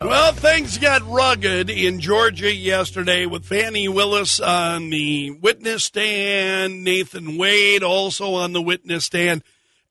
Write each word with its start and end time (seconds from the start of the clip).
Well, 0.00 0.32
things 0.32 0.78
got 0.78 1.04
rugged 1.08 1.68
in 1.68 1.98
Georgia 1.98 2.54
yesterday 2.54 3.26
with 3.26 3.44
Fani 3.44 3.88
Willis 3.88 4.38
on 4.38 4.90
the 4.90 5.32
witness 5.32 5.82
stand, 5.82 6.84
Nathan 6.84 7.36
Wade 7.36 7.82
also 7.82 8.34
on 8.34 8.52
the 8.52 8.62
witness 8.62 9.06
stand. 9.06 9.42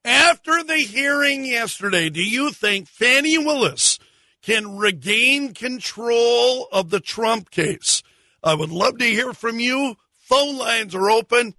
After 0.05 0.63
the 0.63 0.77
hearing 0.77 1.43
yesterday, 1.43 2.09
do 2.09 2.23
you 2.23 2.51
think 2.51 2.87
Fani 2.87 3.37
Willis 3.37 3.99
can 4.41 4.77
regain 4.77 5.53
control 5.53 6.69
of 6.71 6.89
the 6.89 7.01
Trump 7.01 7.51
case? 7.51 8.01
I 8.41 8.53
would 8.53 8.71
love 8.71 8.99
to 8.99 9.05
hear 9.05 9.33
from 9.33 9.59
you. 9.59 9.97
Phone 10.19 10.57
lines 10.57 10.95
are 10.95 11.11
open. 11.11 11.53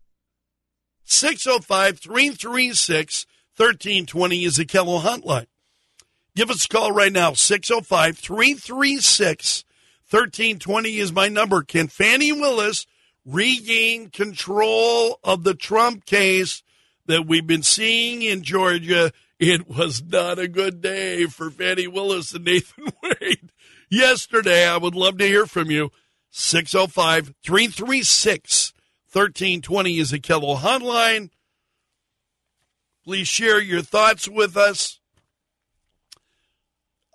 605 1.05 1.99
336 1.99 3.27
1320 3.59 4.45
is 4.45 4.57
the 4.57 4.65
KELO 4.65 5.03
Hotline. 5.03 5.49
Give 6.39 6.51
us 6.51 6.67
a 6.67 6.69
call 6.69 6.93
right 6.93 7.13
now, 7.13 7.33
605 7.33 8.17
336 8.17 9.65
1320 10.09 10.97
is 10.99 11.13
my 11.13 11.27
number. 11.27 11.63
Can 11.63 11.89
Fani 11.89 12.31
Willis 12.31 12.87
regain 13.27 14.11
control 14.11 15.19
of 15.25 15.43
the 15.43 15.55
Trump 15.55 16.07
case 16.07 16.63
that 17.07 17.27
we've 17.27 17.49
been 17.49 17.65
seeing 17.65 18.23
in 18.23 18.45
Georgia? 18.45 19.11
It 19.41 19.69
was 19.69 20.01
not 20.01 20.39
a 20.39 20.47
good 20.47 20.81
day 20.81 21.25
for 21.25 21.51
Fani 21.51 21.89
Willis 21.89 22.33
and 22.33 22.45
Nathan 22.45 22.85
Wade 23.03 23.51
yesterday. 23.91 24.65
I 24.65 24.77
would 24.77 24.95
love 24.95 25.19
to 25.19 25.27
hear 25.27 25.45
from 25.45 25.73
you. 25.73 25.91
605 26.31 27.35
336 27.43 28.75
1320 29.13 29.99
is 29.99 30.11
the 30.11 30.21
KELO 30.21 30.59
hotline. 30.59 31.31
Please 33.03 33.27
share 33.27 33.61
your 33.61 33.83
thoughts 33.83 34.29
with 34.29 34.57
us. 34.57 34.98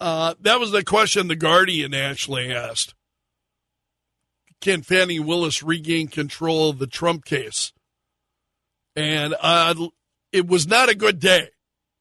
Uh, 0.04 0.34
that 0.42 0.60
was 0.60 0.72
the 0.72 0.84
question 0.84 1.30
the 1.30 1.36
Guardian 1.36 1.94
actually 1.94 2.54
asked. 2.54 2.94
Can 4.60 4.82
Fani 4.82 5.18
Willis 5.18 5.64
regain 5.64 6.10
control 6.10 6.70
of 6.70 6.78
the 6.78 6.88
Trump 6.88 7.24
case? 7.24 7.72
And 8.98 9.34
uh, 9.40 9.74
it 10.34 10.46
was 10.46 10.68
not 10.68 10.90
a 10.90 10.96
good 10.96 11.22
day. 11.22 11.52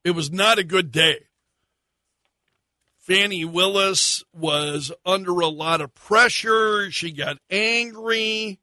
It 0.03 0.17
was 0.17 0.33
not 0.33 0.59
a 0.59 0.65
good 0.65 0.91
day. 0.91 1.27
Fani 2.99 3.45
Willis 3.45 4.25
was 4.33 4.91
under 5.07 5.39
a 5.39 5.47
lot 5.47 5.81
of 5.81 5.95
pressure. 5.95 6.91
She 6.91 7.13
got 7.13 7.39
angry. 7.51 8.59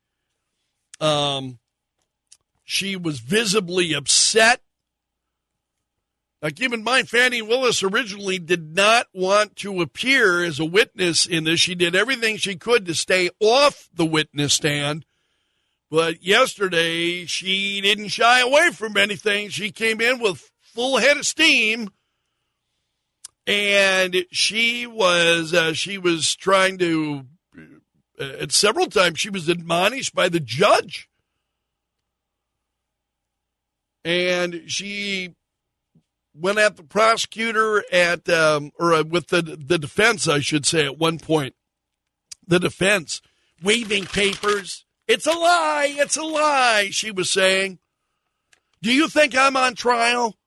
Um, 0.99 1.59
she 2.65 2.97
was 2.97 3.21
visibly 3.21 3.93
upset 3.93 4.59
now, 6.41 6.49
keep 6.49 6.73
in 6.73 6.83
mind, 6.85 7.09
Fani 7.09 7.41
Willis 7.41 7.83
originally 7.83 8.39
did 8.39 8.73
not 8.73 9.07
want 9.13 9.57
to 9.57 9.81
appear 9.81 10.41
as 10.43 10.57
a 10.57 10.65
witness 10.65 11.25
in 11.25 11.43
this. 11.43 11.59
She 11.59 11.75
did 11.75 11.95
everything 11.95 12.37
she 12.37 12.55
could 12.55 12.85
to 12.85 12.95
stay 12.95 13.29
off 13.41 13.89
the 13.93 14.05
witness 14.05 14.53
stand. 14.53 15.05
But 15.91 16.23
yesterday, 16.23 17.25
she 17.25 17.81
didn't 17.81 18.09
shy 18.09 18.39
away 18.39 18.69
from 18.71 18.95
anything. 18.95 19.49
She 19.49 19.71
came 19.71 19.99
in 19.99 20.19
with 20.19 20.49
full 20.61 20.97
head 20.97 21.17
of 21.17 21.25
steam. 21.25 21.89
And 23.45 24.25
she 24.31 24.87
was 24.87 25.53
uh, 25.53 25.73
she 25.73 25.97
was 25.97 26.35
trying 26.35 26.77
to, 26.77 27.25
uh, 28.19 28.23
at 28.41 28.51
several 28.51 28.85
times, 28.85 29.19
she 29.19 29.31
was 29.31 29.49
admonished 29.49 30.13
by 30.13 30.29
the 30.29 30.39
judge. 30.39 31.09
And 34.05 34.61
she 34.67 35.33
went 36.39 36.59
at 36.59 36.77
the 36.77 36.83
prosecutor 36.83 37.83
at 37.91 38.27
um, 38.29 38.71
or 38.79 38.93
uh, 38.93 39.03
with 39.03 39.27
the 39.27 39.41
the 39.41 39.77
defense, 39.77 40.27
I 40.27 40.39
should 40.39 40.65
say, 40.65 40.85
at 40.85 40.97
one 40.97 41.19
point. 41.19 41.55
The 42.47 42.59
defense 42.59 43.21
waving 43.61 44.05
papers. 44.05 44.85
It's 45.07 45.25
a 45.25 45.31
lie. 45.31 45.93
It's 45.97 46.17
a 46.17 46.23
lie. 46.23 46.89
She 46.91 47.11
was 47.11 47.29
saying. 47.29 47.79
Do 48.81 48.93
you 48.93 49.09
think 49.09 49.35
I'm 49.35 49.57
on 49.57 49.75
trial? 49.75 50.37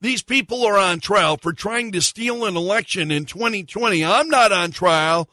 These 0.00 0.22
people 0.22 0.64
are 0.64 0.78
on 0.78 1.00
trial 1.00 1.36
for 1.36 1.52
trying 1.52 1.92
to 1.92 2.02
steal 2.02 2.44
an 2.44 2.56
election 2.56 3.10
in 3.10 3.24
2020. 3.24 4.04
I'm 4.04 4.28
not 4.28 4.52
on 4.52 4.70
trial, 4.70 5.28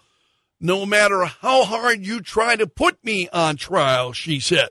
no 0.59 0.85
matter 0.85 1.25
how 1.25 1.63
hard 1.63 2.05
you 2.05 2.21
try 2.21 2.55
to 2.55 2.67
put 2.67 3.03
me 3.03 3.29
on 3.29 3.55
trial, 3.55 4.13
she 4.13 4.39
said 4.39 4.69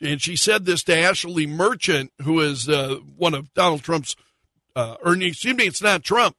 and 0.00 0.20
she 0.20 0.36
said 0.36 0.64
this 0.64 0.82
to 0.84 0.96
Ashley 0.96 1.46
Merchant, 1.46 2.12
who 2.22 2.40
is 2.40 2.68
uh, 2.68 2.96
one 3.16 3.34
of 3.34 3.52
Donald 3.54 3.82
Trump's, 3.82 4.16
uh, 4.74 4.96
or 5.04 5.14
excuse 5.14 5.56
me, 5.56 5.64
it's 5.64 5.82
not 5.82 6.02
Trump. 6.02 6.36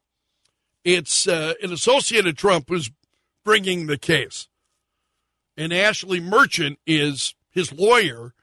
It's 0.83 1.27
uh, 1.27 1.53
an 1.61 1.73
associate 1.73 2.27
of 2.27 2.35
Trump 2.35 2.69
who's 2.69 2.91
bringing 3.43 3.87
the 3.87 3.97
case. 3.97 4.47
And 5.55 5.73
Ashley 5.73 6.19
Merchant 6.19 6.79
is 6.85 7.33
his 7.49 7.73
lawyer. 7.73 8.33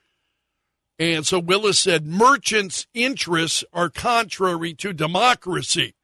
And 0.98 1.26
so 1.26 1.38
Willis 1.38 1.78
said 1.78 2.06
Merchant's 2.06 2.86
interests 2.94 3.64
are 3.72 3.88
contrary 3.88 4.74
to 4.74 4.92
democracy. 4.92 5.94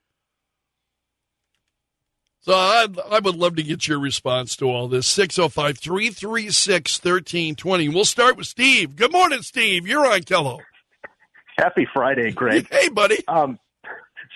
So 2.43 2.55
I, 2.55 2.87
I 3.11 3.19
would 3.19 3.37
love 3.37 3.57
to 3.57 3.63
get 3.63 3.87
your 3.87 3.99
response 3.99 4.57
to 4.57 4.65
all 4.67 4.89
this. 4.89 5.07
605 5.07 5.79
336 5.79 6.99
1320. 6.99 7.89
We'll 7.91 8.05
start 8.07 8.37
with 8.39 8.47
Steve. 8.47 8.97
Good 8.97 9.13
morning, 9.13 9.43
Steve. 9.43 9.87
You're 9.87 10.07
on 10.07 10.23
KELO. 10.23 10.59
Happy 11.59 11.87
Friday, 11.93 12.33
Greg. 12.33 12.67
Hey, 12.73 12.89
buddy. 12.89 13.23
Um, 13.29 13.59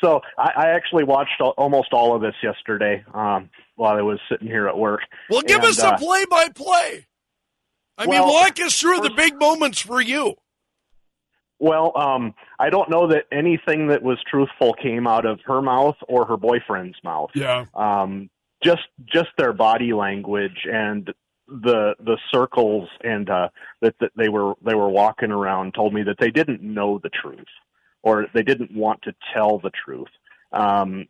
so 0.02 0.20
I, 0.36 0.52
I 0.54 0.68
actually 0.70 1.04
watched 1.04 1.40
all, 1.40 1.54
almost 1.56 1.94
all 1.94 2.14
of 2.14 2.20
this 2.20 2.34
yesterday 2.42 3.02
um, 3.14 3.48
while 3.76 3.96
I 3.96 4.02
was 4.02 4.20
sitting 4.30 4.48
here 4.48 4.68
at 4.68 4.76
work. 4.76 5.00
Well, 5.30 5.40
give 5.40 5.60
and, 5.60 5.68
us 5.68 5.82
a 5.82 5.96
play 5.96 6.26
by 6.26 6.48
play. 6.54 7.06
I 7.96 8.06
well, 8.06 8.26
mean, 8.26 8.34
walk 8.34 8.60
us 8.60 8.78
through 8.78 9.00
the 9.00 9.10
big 9.16 9.38
moments 9.38 9.80
for 9.80 10.02
you. 10.02 10.34
Well, 11.58 11.96
um, 11.96 12.34
I 12.58 12.70
don't 12.70 12.90
know 12.90 13.08
that 13.08 13.24
anything 13.32 13.88
that 13.88 14.02
was 14.02 14.18
truthful 14.30 14.74
came 14.74 15.06
out 15.06 15.26
of 15.26 15.40
her 15.46 15.62
mouth 15.62 15.96
or 16.08 16.26
her 16.26 16.36
boyfriend's 16.36 16.96
mouth. 17.02 17.30
Yeah. 17.34 17.66
Um, 17.74 18.30
just 18.62 18.82
just 19.12 19.28
their 19.36 19.52
body 19.52 19.92
language 19.92 20.66
and 20.70 21.12
the 21.46 21.94
the 21.98 22.16
circles 22.32 22.88
and 23.02 23.28
uh, 23.28 23.48
that, 23.82 23.94
that 24.00 24.12
they 24.16 24.28
were 24.28 24.54
they 24.64 24.74
were 24.74 24.88
walking 24.88 25.30
around 25.30 25.74
told 25.74 25.92
me 25.92 26.02
that 26.04 26.16
they 26.18 26.30
didn't 26.30 26.62
know 26.62 26.98
the 27.02 27.10
truth 27.10 27.44
or 28.02 28.26
they 28.34 28.42
didn't 28.42 28.74
want 28.74 29.02
to 29.02 29.14
tell 29.34 29.58
the 29.58 29.70
truth. 29.84 30.08
Um, 30.52 31.06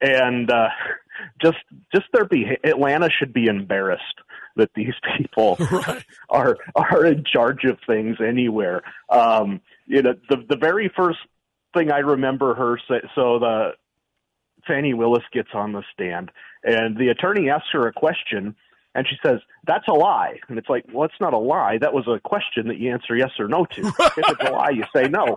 and 0.00 0.50
uh, 0.50 0.68
just 1.42 1.58
just 1.92 2.06
their 2.12 2.26
behavior. 2.26 2.58
Atlanta 2.64 3.08
should 3.10 3.32
be 3.32 3.46
embarrassed 3.46 4.20
that 4.56 4.70
these 4.74 4.94
people 5.18 5.56
right. 5.70 6.04
are 6.28 6.56
are 6.74 7.04
in 7.04 7.24
charge 7.24 7.64
of 7.64 7.78
things 7.86 8.18
anywhere. 8.24 8.82
Um, 9.08 9.60
you 9.86 10.02
know, 10.02 10.14
the 10.28 10.44
the 10.48 10.56
very 10.56 10.90
first 10.94 11.18
thing 11.74 11.90
I 11.90 11.98
remember 11.98 12.54
her 12.54 12.78
say. 12.88 13.00
So 13.14 13.38
the 13.38 13.72
Fani 14.66 14.94
Willis 14.94 15.24
gets 15.32 15.50
on 15.54 15.72
the 15.72 15.82
stand, 15.92 16.30
and 16.62 16.96
the 16.96 17.08
attorney 17.08 17.50
asks 17.50 17.68
her 17.72 17.86
a 17.86 17.92
question, 17.92 18.54
and 18.94 19.06
she 19.08 19.16
says, 19.24 19.40
"That's 19.66 19.86
a 19.88 19.92
lie." 19.92 20.38
And 20.48 20.58
it's 20.58 20.68
like, 20.68 20.84
well, 20.92 21.04
it's 21.04 21.20
not 21.20 21.34
a 21.34 21.38
lie. 21.38 21.78
That 21.78 21.92
was 21.92 22.06
a 22.08 22.20
question 22.20 22.68
that 22.68 22.78
you 22.78 22.92
answer 22.92 23.16
yes 23.16 23.32
or 23.38 23.48
no 23.48 23.64
to. 23.66 23.80
if 23.82 24.18
it's 24.18 24.48
a 24.48 24.52
lie, 24.52 24.70
you 24.70 24.84
say 24.94 25.08
no. 25.08 25.36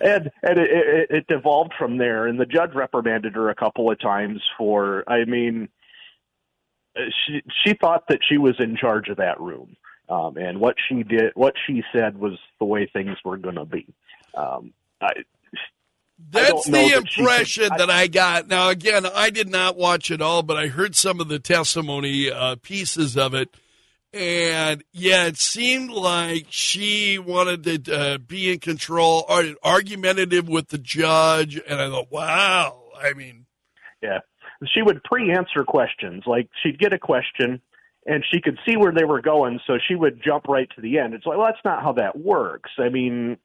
and 0.00 0.30
and 0.42 0.58
it, 0.58 0.70
it, 0.70 1.10
it 1.10 1.26
devolved 1.26 1.74
from 1.78 1.98
there. 1.98 2.26
And 2.26 2.40
the 2.40 2.46
judge 2.46 2.74
reprimanded 2.74 3.34
her 3.34 3.50
a 3.50 3.54
couple 3.54 3.90
of 3.90 4.00
times 4.00 4.40
for. 4.56 5.04
I 5.06 5.24
mean, 5.24 5.68
she 6.96 7.42
she 7.64 7.74
thought 7.74 8.04
that 8.08 8.20
she 8.26 8.38
was 8.38 8.56
in 8.58 8.76
charge 8.76 9.08
of 9.08 9.18
that 9.18 9.40
room. 9.40 9.76
Um, 10.08 10.36
and 10.36 10.58
what 10.58 10.76
she 10.88 11.02
did, 11.02 11.32
what 11.34 11.54
she 11.66 11.82
said 11.92 12.18
was 12.18 12.38
the 12.58 12.64
way 12.64 12.86
things 12.86 13.16
were 13.24 13.36
going 13.36 13.56
to 13.56 13.64
be. 13.66 13.86
Um, 14.34 14.72
I, 15.00 15.12
that's 16.30 16.66
the 16.66 16.94
impression 16.96 17.68
that, 17.76 17.90
I, 17.90 18.08
got. 18.08 18.48
Now, 18.48 18.70
again, 18.70 19.06
I 19.06 19.30
did 19.30 19.48
not 19.48 19.76
watch 19.76 20.10
it 20.10 20.20
all, 20.20 20.42
but 20.42 20.56
I 20.56 20.66
heard 20.66 20.96
some 20.96 21.20
of 21.20 21.28
the 21.28 21.38
testimony 21.38 22.30
uh, 22.30 22.56
pieces 22.60 23.16
of 23.16 23.34
it. 23.34 23.54
And 24.12 24.82
yeah, 24.92 25.26
it 25.26 25.36
seemed 25.36 25.90
like 25.90 26.46
she 26.48 27.18
wanted 27.18 27.84
to 27.84 27.94
uh, 27.94 28.18
be 28.18 28.52
in 28.52 28.58
control, 28.58 29.24
or 29.28 29.44
argumentative 29.62 30.48
with 30.48 30.68
the 30.68 30.78
judge. 30.78 31.60
And 31.68 31.80
I 31.80 31.88
thought, 31.90 32.10
wow, 32.10 32.84
I 33.00 33.12
mean, 33.12 33.44
yeah, 34.02 34.20
she 34.74 34.82
would 34.82 35.04
pre-answer 35.04 35.62
questions. 35.64 36.24
Like 36.26 36.48
she'd 36.62 36.78
get 36.78 36.94
a 36.94 36.98
question, 36.98 37.60
and 38.08 38.24
she 38.32 38.40
could 38.40 38.58
see 38.66 38.76
where 38.76 38.90
they 38.90 39.04
were 39.04 39.20
going, 39.20 39.60
so 39.66 39.78
she 39.86 39.94
would 39.94 40.22
jump 40.22 40.48
right 40.48 40.68
to 40.74 40.80
the 40.80 40.98
end. 40.98 41.12
It's 41.12 41.26
like, 41.26 41.36
well, 41.36 41.46
that's 41.46 41.64
not 41.64 41.82
how 41.82 41.92
that 41.92 42.18
works. 42.18 42.70
I 42.78 42.88
mean, 42.88 43.36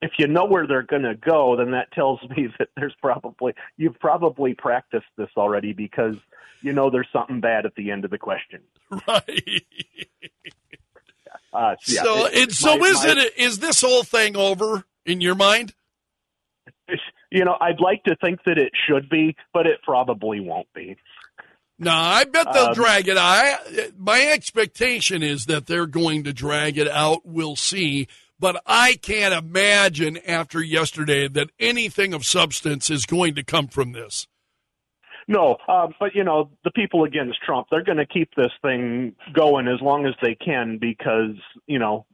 if 0.00 0.12
you 0.18 0.28
know 0.28 0.44
where 0.44 0.68
they're 0.68 0.84
going 0.84 1.02
to 1.02 1.16
go, 1.16 1.56
then 1.56 1.72
that 1.72 1.90
tells 1.92 2.20
me 2.30 2.48
that 2.58 2.68
there's 2.76 2.94
probably 3.02 3.54
you've 3.76 3.98
probably 3.98 4.54
practiced 4.54 5.08
this 5.16 5.30
already 5.36 5.72
because 5.72 6.14
you 6.62 6.72
know 6.72 6.90
there's 6.90 7.08
something 7.12 7.40
bad 7.40 7.66
at 7.66 7.74
the 7.74 7.90
end 7.90 8.06
of 8.06 8.10
the 8.10 8.18
question. 8.18 8.62
Right. 9.06 9.66
Uh, 11.52 11.76
yeah, 11.86 12.02
so, 12.02 12.26
it, 12.26 12.52
so 12.52 12.78
my, 12.78 12.86
is 12.86 13.04
my, 13.04 13.10
it? 13.10 13.32
Is 13.36 13.58
this 13.58 13.82
whole 13.82 14.02
thing 14.02 14.34
over 14.34 14.84
in 15.04 15.20
your 15.20 15.34
mind? 15.34 15.74
You 17.30 17.44
know, 17.44 17.58
I'd 17.60 17.78
like 17.78 18.04
to 18.04 18.16
think 18.16 18.40
that 18.46 18.56
it 18.56 18.72
should 18.88 19.10
be, 19.10 19.36
but 19.52 19.66
it 19.66 19.82
probably 19.82 20.40
won't 20.40 20.72
be. 20.72 20.96
No, 21.78 21.92
I 21.92 22.24
bet 22.24 22.52
they'll 22.52 22.66
um, 22.66 22.74
drag 22.74 23.08
it. 23.08 23.16
I 23.16 23.90
my 23.96 24.20
expectation 24.32 25.22
is 25.22 25.46
that 25.46 25.66
they're 25.66 25.86
going 25.86 26.24
to 26.24 26.32
drag 26.32 26.76
it 26.76 26.88
out. 26.88 27.24
We'll 27.24 27.56
see, 27.56 28.08
but 28.40 28.60
I 28.66 28.94
can't 28.94 29.32
imagine 29.32 30.18
after 30.26 30.60
yesterday 30.60 31.28
that 31.28 31.50
anything 31.60 32.14
of 32.14 32.24
substance 32.26 32.90
is 32.90 33.06
going 33.06 33.36
to 33.36 33.44
come 33.44 33.68
from 33.68 33.92
this. 33.92 34.26
No, 35.28 35.58
uh, 35.68 35.88
but 36.00 36.14
you 36.14 36.24
know 36.24 36.50
the 36.64 36.72
people 36.72 37.04
against 37.04 37.38
Trump, 37.44 37.68
they're 37.70 37.84
going 37.84 37.98
to 37.98 38.06
keep 38.06 38.30
this 38.34 38.52
thing 38.60 39.14
going 39.32 39.68
as 39.68 39.80
long 39.80 40.06
as 40.06 40.14
they 40.20 40.34
can 40.34 40.78
because 40.80 41.36
you 41.66 41.78
know 41.78 42.06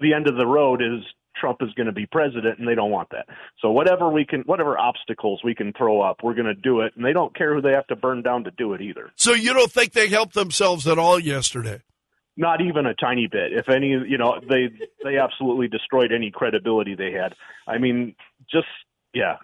the 0.00 0.14
end 0.14 0.26
of 0.26 0.36
the 0.36 0.46
road 0.46 0.80
is 0.80 1.02
Trump 1.40 1.58
is 1.62 1.72
going 1.74 1.86
to 1.86 1.92
be 1.92 2.06
president, 2.06 2.58
and 2.58 2.66
they 2.66 2.74
don't 2.74 2.90
want 2.90 3.10
that. 3.10 3.26
So 3.60 3.70
whatever 3.70 4.10
we 4.10 4.24
can, 4.24 4.42
whatever 4.42 4.78
obstacles 4.78 5.40
we 5.44 5.54
can 5.54 5.72
throw 5.72 6.00
up, 6.00 6.22
we're 6.22 6.34
going 6.34 6.46
to 6.46 6.54
do 6.54 6.80
it, 6.80 6.92
and 6.96 7.04
they 7.04 7.12
don't 7.12 7.34
care 7.34 7.54
who 7.54 7.60
they 7.60 7.72
have 7.72 7.86
to 7.88 7.96
burn 7.96 8.22
down 8.22 8.44
to 8.44 8.50
do 8.50 8.72
it 8.72 8.80
either. 8.80 9.10
So 9.16 9.32
you 9.32 9.52
don't 9.54 9.70
think 9.70 9.92
they 9.92 10.08
helped 10.08 10.34
themselves 10.34 10.86
at 10.86 10.98
all 10.98 11.18
yesterday? 11.18 11.82
Not 12.36 12.60
even 12.60 12.86
a 12.86 12.94
tiny 12.94 13.28
bit. 13.30 13.52
If 13.52 13.68
any, 13.68 13.88
you 13.88 14.18
know, 14.18 14.38
they 14.46 14.68
they 15.02 15.16
absolutely 15.16 15.68
destroyed 15.68 16.12
any 16.12 16.30
credibility 16.30 16.94
they 16.94 17.12
had. 17.12 17.34
I 17.66 17.78
mean, 17.78 18.14
just 18.50 18.66
yeah. 19.14 19.36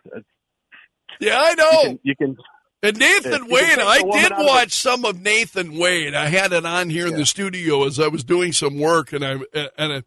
Yeah, 1.18 1.38
I 1.40 1.54
know. 1.54 1.70
You 1.72 1.88
can, 1.88 1.98
you 2.02 2.14
can 2.16 2.36
and 2.84 2.98
Nathan 2.98 3.46
Wade, 3.48 3.78
I 3.78 4.02
did 4.02 4.32
watch 4.36 4.72
some 4.72 5.04
of 5.04 5.22
Nathan 5.22 5.78
Wade. 5.78 6.14
I 6.14 6.26
had 6.26 6.52
it 6.52 6.66
on 6.66 6.90
here 6.90 7.06
in 7.06 7.14
the 7.14 7.26
studio 7.26 7.84
as 7.84 8.00
I 8.00 8.08
was 8.08 8.24
doing 8.24 8.52
some 8.52 8.80
work, 8.80 9.12
and 9.12 9.24
I 9.24 9.34
and 9.78 9.92
I, 9.92 10.02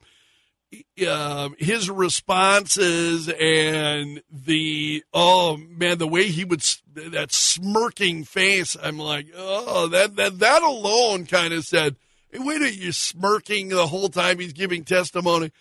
uh, 1.08 1.50
his 1.58 1.90
responses 1.90 3.30
and 3.30 4.22
the 4.32 5.04
oh 5.14 5.58
man, 5.58 5.98
the 5.98 6.08
way 6.08 6.28
he 6.28 6.44
would 6.44 6.64
that 6.94 7.32
smirking 7.32 8.24
face. 8.24 8.76
I'm 8.82 8.98
like, 8.98 9.28
oh, 9.36 9.88
that 9.88 10.16
that 10.16 10.40
that 10.40 10.64
alone 10.64 11.26
kind 11.26 11.54
of 11.54 11.66
said, 11.66 11.96
hey, 12.32 12.40
wait 12.40 12.62
a 12.62 12.74
you 12.74 12.92
smirking 12.92 13.70
the 13.70 13.88
whole 13.88 14.10
time 14.10 14.40
he's 14.40 14.54
giving 14.54 14.84
testimony, 14.84 15.52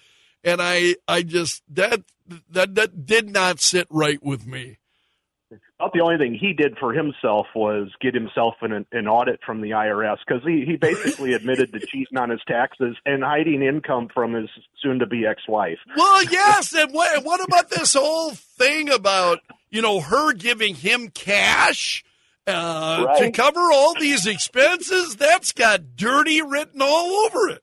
and 0.42 0.60
I 0.62 0.96
I 1.06 1.22
just 1.22 1.62
that 1.68 2.02
that 2.50 2.74
that 2.74 3.06
did 3.06 3.30
not 3.30 3.60
sit 3.60 3.86
right 3.90 4.22
with 4.22 4.46
me 4.46 4.78
about 5.78 5.92
the 5.92 6.00
only 6.00 6.18
thing 6.18 6.34
he 6.34 6.52
did 6.52 6.76
for 6.78 6.92
himself 6.92 7.46
was 7.54 7.88
get 8.00 8.14
himself 8.14 8.54
an, 8.62 8.86
an 8.92 9.08
audit 9.08 9.40
from 9.44 9.60
the 9.60 9.70
IRS 9.70 10.18
because 10.26 10.42
he, 10.44 10.64
he 10.64 10.76
basically 10.76 11.32
admitted 11.34 11.72
to 11.72 11.80
cheating 11.80 12.16
on 12.16 12.30
his 12.30 12.40
taxes 12.46 12.96
and 13.04 13.24
hiding 13.24 13.62
income 13.62 14.08
from 14.12 14.34
his 14.34 14.48
soon 14.80 15.00
to 15.00 15.06
be 15.06 15.26
ex 15.26 15.42
wife. 15.48 15.78
Well, 15.96 16.24
yes. 16.24 16.72
and 16.74 16.92
what, 16.92 17.24
what 17.24 17.42
about 17.42 17.70
this 17.70 17.94
whole 17.94 18.30
thing 18.30 18.90
about, 18.90 19.40
you 19.70 19.82
know, 19.82 20.00
her 20.00 20.32
giving 20.32 20.74
him 20.74 21.08
cash? 21.08 22.04
Uh, 22.46 23.04
right. 23.06 23.18
to 23.18 23.30
cover 23.32 23.72
all 23.72 23.94
these 23.98 24.26
expenses, 24.26 25.16
that's 25.16 25.52
got 25.52 25.96
dirty 25.96 26.42
written 26.42 26.82
all 26.82 27.24
over 27.24 27.48
it. 27.48 27.62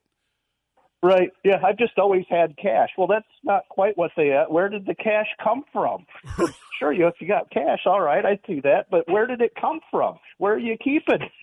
Right. 1.04 1.30
Yeah, 1.44 1.60
I've 1.64 1.78
just 1.78 1.98
always 1.98 2.24
had 2.28 2.56
cash. 2.56 2.90
Well, 2.98 3.06
that's 3.06 3.26
not 3.44 3.62
quite 3.68 3.96
what 3.96 4.10
they. 4.16 4.32
Uh, 4.32 4.44
where 4.48 4.68
did 4.68 4.86
the 4.86 4.94
cash 4.94 5.26
come 5.42 5.64
from? 5.72 6.06
sure, 6.78 6.92
you 6.92 7.06
if 7.06 7.14
you 7.20 7.28
got 7.28 7.50
cash, 7.50 7.80
all 7.86 8.00
right, 8.00 8.24
I 8.24 8.38
see 8.46 8.60
that. 8.60 8.86
But 8.90 9.08
where 9.08 9.26
did 9.26 9.40
it 9.40 9.52
come 9.60 9.80
from? 9.90 10.18
Where 10.38 10.54
are 10.54 10.58
you 10.58 10.76
keeping? 10.78 11.22
It? 11.22 11.30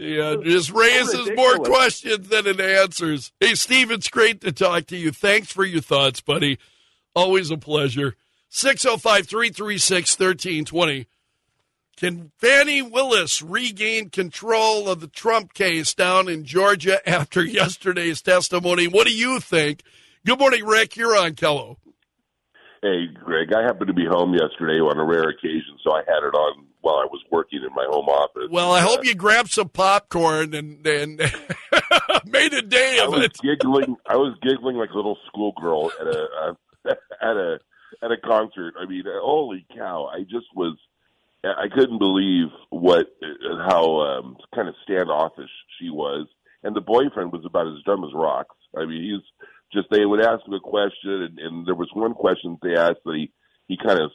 Yeah, 0.00 0.36
just 0.44 0.70
raises 0.70 1.32
more 1.34 1.56
questions 1.56 2.28
than 2.28 2.46
it 2.46 2.60
answers. 2.60 3.32
Hey, 3.40 3.56
Steve, 3.56 3.90
it's 3.90 4.08
great 4.08 4.40
to 4.42 4.52
talk 4.52 4.86
to 4.86 4.96
you. 4.96 5.10
Thanks 5.10 5.50
for 5.50 5.64
your 5.64 5.80
thoughts, 5.80 6.20
buddy. 6.20 6.60
Always 7.12 7.50
a 7.50 7.56
pleasure. 7.56 8.14
605 8.50 9.26
336 9.26 10.16
1320. 10.16 11.06
Can 11.96 12.32
Fani 12.38 12.80
Willis 12.82 13.42
regain 13.42 14.10
control 14.10 14.88
of 14.88 15.00
the 15.00 15.06
Trump 15.06 15.52
case 15.54 15.92
down 15.92 16.28
in 16.28 16.44
Georgia 16.44 17.00
after 17.08 17.44
yesterday's 17.44 18.22
testimony? 18.22 18.86
What 18.86 19.06
do 19.06 19.12
you 19.12 19.40
think? 19.40 19.82
Good 20.24 20.38
morning, 20.38 20.64
Rick. 20.64 20.96
You're 20.96 21.16
on 21.16 21.34
KELO. 21.34 21.76
Hey, 22.82 23.06
Greg. 23.08 23.52
I 23.52 23.62
happened 23.62 23.88
to 23.88 23.92
be 23.94 24.06
home 24.06 24.32
yesterday 24.32 24.80
on 24.80 24.98
a 24.98 25.04
rare 25.04 25.28
occasion, 25.28 25.76
so 25.84 25.92
I 25.92 25.98
had 25.98 26.24
it 26.24 26.34
on 26.34 26.64
while 26.80 26.96
I 26.96 27.06
was 27.10 27.22
working 27.30 27.60
in 27.62 27.74
my 27.74 27.84
home 27.90 28.06
office. 28.08 28.48
Well, 28.50 28.72
I 28.72 28.80
hope 28.80 29.04
you 29.04 29.14
grabbed 29.14 29.50
some 29.50 29.68
popcorn 29.68 30.54
and, 30.54 30.86
and 30.86 31.18
made 32.24 32.54
a 32.54 32.62
day 32.62 32.98
of 33.02 33.12
I 33.12 33.16
was 33.18 33.24
it. 33.26 33.36
giggling. 33.42 33.96
I 34.08 34.16
was 34.16 34.34
giggling 34.42 34.76
like 34.76 34.90
a 34.90 34.96
little 34.96 35.18
schoolgirl 35.26 35.92
at 36.00 36.06
a 36.06 36.56
at 37.22 37.36
a 37.36 37.58
at 38.02 38.12
a 38.12 38.16
concert. 38.16 38.74
I 38.80 38.86
mean, 38.86 39.04
holy 39.06 39.66
cow! 39.76 40.06
I 40.06 40.20
just 40.22 40.46
was 40.54 40.76
I 41.44 41.68
couldn't 41.74 41.98
believe 41.98 42.48
what 42.70 43.08
how 43.68 44.00
um, 44.00 44.36
kind 44.54 44.68
of 44.68 44.74
standoffish 44.84 45.50
she 45.78 45.90
was, 45.90 46.28
and 46.62 46.74
the 46.74 46.80
boyfriend 46.80 47.32
was 47.32 47.44
about 47.44 47.66
as 47.66 47.82
dumb 47.84 48.04
as 48.04 48.10
rocks. 48.14 48.56
I 48.74 48.86
mean, 48.86 49.02
he's 49.02 49.48
just 49.72 49.88
they 49.90 50.04
would 50.04 50.20
ask 50.20 50.46
him 50.46 50.54
a 50.54 50.60
question, 50.60 51.22
and, 51.22 51.38
and 51.38 51.66
there 51.66 51.74
was 51.74 51.88
one 51.94 52.14
question 52.14 52.58
they 52.62 52.76
asked 52.76 53.04
that 53.04 53.14
he 53.14 53.32
he 53.68 53.76
kind 53.76 54.00
of 54.00 54.10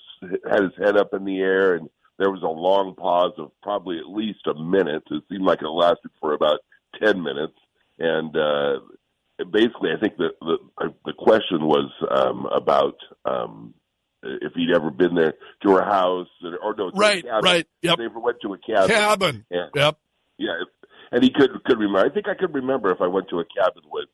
had 0.49 0.63
his 0.63 0.73
head 0.77 0.97
up 0.97 1.13
in 1.13 1.23
the 1.25 1.39
air, 1.39 1.75
and 1.75 1.89
there 2.17 2.31
was 2.31 2.43
a 2.43 2.47
long 2.47 2.95
pause 2.95 3.33
of 3.37 3.51
probably 3.61 3.97
at 3.97 4.07
least 4.07 4.47
a 4.47 4.53
minute. 4.53 5.03
It 5.09 5.23
seemed 5.29 5.45
like 5.45 5.61
it 5.61 5.67
lasted 5.67 6.11
for 6.19 6.33
about 6.33 6.59
ten 7.01 7.23
minutes, 7.23 7.57
and 7.99 8.35
uh, 8.35 8.79
basically, 9.51 9.91
I 9.95 9.99
think 9.99 10.17
the 10.17 10.29
the, 10.41 10.93
the 11.05 11.13
question 11.13 11.65
was 11.65 11.91
um, 12.09 12.45
about 12.47 12.95
um, 13.25 13.73
if 14.23 14.53
he'd 14.53 14.75
ever 14.75 14.91
been 14.91 15.15
there 15.15 15.35
to 15.63 15.71
her 15.71 15.83
house 15.83 16.27
or, 16.43 16.57
or 16.57 16.75
no, 16.75 16.91
right, 16.95 17.23
right, 17.43 17.67
yep. 17.81 17.97
They 17.97 18.05
ever 18.05 18.19
went 18.19 18.37
to 18.41 18.53
a 18.53 18.57
cabin. 18.57 18.89
Cabin. 18.89 19.45
And, 19.51 19.69
yep. 19.75 19.97
Yeah, 20.37 20.51
and 21.11 21.23
he 21.23 21.29
could 21.29 21.51
could 21.65 21.79
remember. 21.79 22.09
I 22.09 22.13
think 22.13 22.27
I 22.27 22.35
could 22.35 22.53
remember 22.53 22.91
if 22.91 23.01
I 23.01 23.07
went 23.07 23.29
to 23.29 23.39
a 23.39 23.45
cabin 23.45 23.83
with 23.89 24.09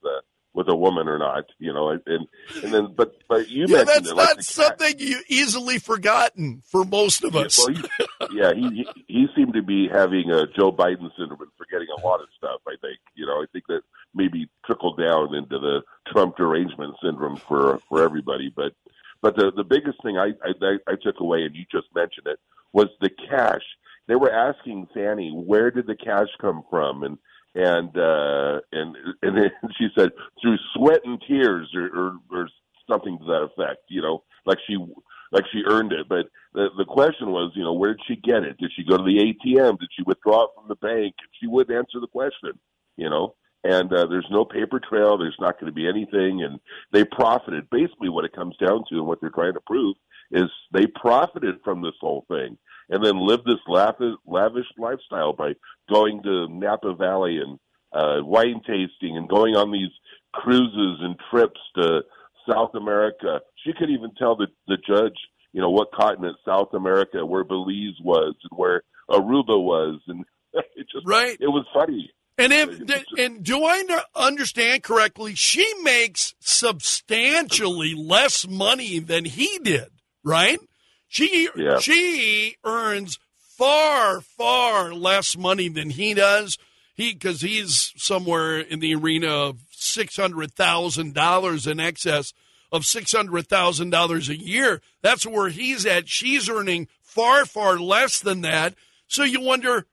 with 0.62 0.74
a 0.74 0.76
woman 0.76 1.08
or 1.08 1.18
not. 1.18 1.46
You 1.60 1.74
know, 1.74 1.90
and 1.90 2.28
and 2.64 2.74
then 2.74 2.94
but 2.96 3.16
but 3.28 3.50
you 3.50 3.66
yeah, 3.68 3.84
mentioned 3.84 3.88
that's 3.88 4.12
it, 4.12 4.16
not 4.16 4.36
like 4.38 4.42
something 4.44 4.94
you 5.00 5.20
easily 5.28 5.80
forgotten 5.80 6.62
for 6.66 6.86
most 6.86 7.24
of 7.24 7.36
us. 7.36 7.58
Yeah, 7.58 7.66
well, 7.66 8.30
he, 8.30 8.38
yeah, 8.38 8.54
he, 8.54 8.86
he 8.96 9.04
he 9.08 9.28
seemed 9.36 9.54
to 9.54 9.64
be 9.64 9.88
having 9.88 10.30
a 10.30 10.48
Joe 10.48 10.72
Biden 10.72 11.10
syndrome 11.18 11.42
and 11.42 11.52
forgetting 11.58 11.88
a 11.98 12.06
lot 12.06 12.22
of 12.22 12.28
stuff. 12.38 12.62
I 12.68 12.76
think 12.82 13.00
you 13.16 13.26
know. 13.26 13.42
I 13.42 13.46
think 13.52 13.66
that 13.68 13.82
maybe 14.14 14.50
trickled 14.66 15.00
down 15.00 15.34
into 15.34 15.58
the 15.58 15.82
Trump 16.12 16.38
derangement 16.38 16.96
syndrome 17.04 17.38
for 17.38 17.80
for 17.90 18.04
everybody, 18.04 18.52
but 18.56 18.74
but 19.22 19.36
the 19.36 19.52
the 19.56 19.64
biggest 19.64 20.02
thing 20.04 20.18
I, 20.18 20.34
I 20.44 20.78
I 20.88 20.96
took 21.02 21.20
away, 21.20 21.44
and 21.44 21.56
you 21.56 21.66
just 21.72 21.88
mentioned 21.96 22.28
it, 22.28 22.40
was 22.74 22.90
the 23.00 23.10
cash. 23.10 23.64
They 24.08 24.16
were 24.16 24.32
asking 24.32 24.88
Fani, 24.94 25.32
where 25.32 25.72
did 25.72 25.88
the 25.88 25.96
cash 25.96 26.28
come 26.40 26.64
from, 26.70 27.04
and 27.04 27.18
and 27.56 27.96
uh, 27.98 28.60
and 28.72 28.96
and 29.22 29.38
then 29.38 29.52
she 29.78 29.88
said 29.98 30.12
through 30.42 30.58
sweat 30.76 31.02
and 31.06 31.22
tears, 31.28 31.70
or, 31.76 31.86
or 31.86 32.14
or 32.32 32.50
something 32.90 33.18
to 33.20 33.26
that 33.26 33.50
effect. 33.54 33.84
You 33.90 34.02
know, 34.02 34.24
like 34.46 34.58
she 34.68 34.78
like 35.32 35.46
she 35.52 35.64
earned 35.68 35.94
it. 35.94 36.08
But 36.10 36.28
the 36.54 36.70
the 36.78 36.86
question 36.86 37.32
was, 37.32 37.52
you 37.56 37.64
know, 37.64 37.74
where 37.74 37.94
did 37.94 38.04
she 38.08 38.16
get 38.16 38.44
it? 38.44 38.58
Did 38.58 38.72
she 38.76 38.84
go 38.84 38.98
to 38.98 39.04
the 39.04 39.18
ATM? 39.18 39.80
Did 39.80 39.90
she 39.96 40.04
withdraw 40.04 40.46
it 40.46 40.50
from 40.56 40.68
the 40.68 40.76
bank? 40.76 41.16
She 41.40 41.48
wouldn't 41.48 41.78
answer 41.78 42.00
the 42.00 42.08
question. 42.08 42.60
You 42.98 43.10
know, 43.10 43.36
and 43.64 43.92
uh, 43.94 44.08
there's 44.08 44.28
no 44.32 44.46
paper 44.46 44.80
trail. 44.80 45.18
There's 45.18 45.38
not 45.40 45.60
going 45.60 45.72
to 45.72 45.76
be 45.76 45.88
anything, 45.88 46.44
and 46.44 46.60
they 46.92 47.04
profited. 47.04 47.70
Basically, 47.70 48.10
what 48.10 48.26
it 48.26 48.34
comes 48.34 48.56
down 48.58 48.84
to, 48.90 48.96
and 48.96 49.06
what 49.06 49.22
they're 49.22 49.30
trying 49.30 49.54
to 49.54 49.62
prove, 49.62 49.96
is 50.32 50.50
they 50.72 50.88
profited 50.88 51.56
from 51.64 51.82
this 51.82 51.96
whole 52.00 52.26
thing, 52.28 52.58
and 52.90 53.04
then 53.04 53.26
lived 53.26 53.46
this 53.46 53.60
lavish, 53.68 54.16
lavish 54.26 54.66
lifestyle 54.78 55.34
by 55.34 55.54
going 55.90 56.22
to 56.24 56.48
Napa 56.50 56.94
Valley 56.96 57.38
and 57.38 57.60
uh, 57.94 58.24
wine 58.24 58.62
tasting, 58.66 59.18
and 59.18 59.28
going 59.28 59.56
on 59.56 59.72
these 59.72 59.92
cruises 60.34 61.00
and 61.02 61.16
trips 61.30 61.60
to 61.76 62.02
South 62.50 62.72
America. 62.76 63.42
She 63.66 63.74
could 63.74 63.90
even 63.90 64.12
tell 64.18 64.36
the 64.36 64.48
the 64.68 64.78
judge, 64.88 65.18
you 65.54 65.62
know, 65.62 65.70
what 65.70 65.92
continent 65.92 66.38
South 66.46 66.74
America, 66.74 67.26
where 67.26 67.44
Belize 67.44 68.00
was, 68.02 68.36
and 68.50 68.58
where 68.58 68.84
Aruba 69.10 69.62
was, 69.62 70.00
and 70.08 70.26
it 70.54 70.88
just 70.92 71.06
right. 71.06 71.38
It 71.40 71.48
was 71.48 71.66
funny. 71.74 72.12
And 72.38 72.54
if, 72.54 73.20
and 73.20 73.44
do 73.44 73.64
I 73.64 73.84
understand 74.16 74.82
correctly? 74.82 75.36
She 75.36 75.66
makes 75.84 76.34
substantially 76.40 77.94
less 77.94 78.48
money 78.48 78.98
than 78.98 79.26
he 79.26 79.60
did, 79.60 79.90
right? 80.24 80.60
She 81.08 81.50
yeah. 81.56 81.80
she 81.80 82.56
earns 82.64 83.20
far 83.36 84.22
far 84.22 84.94
less 84.94 85.38
money 85.38 85.70
than 85.70 85.92
he 85.92 86.14
does. 86.14 86.58
He 86.96 87.14
because 87.14 87.42
he's 87.42 87.94
somewhere 87.98 88.60
in 88.60 88.80
the 88.80 88.96
arena 88.96 89.28
of 89.28 89.60
six 89.72 90.16
hundred 90.18 90.54
thousand 90.54 91.14
dollars 91.14 91.68
in 91.68 91.80
excess 91.80 92.34
of 92.72 92.86
six 92.86 93.12
hundred 93.12 93.48
thousand 93.48 93.90
dollars 93.90 94.30
a 94.30 94.38
year. 94.38 94.82
That's 95.02 95.26
where 95.26 95.50
he's 95.50 95.86
at. 95.86 96.08
She's 96.08 96.50
earning 96.50 96.88
far 97.02 97.46
far 97.46 97.80
less 97.80 98.20
than 98.20 98.42
that. 98.42 98.76
So 99.08 99.24
you 99.24 99.42
wonder 99.42 99.86